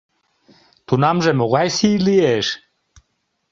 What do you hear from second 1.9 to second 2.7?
лиеш?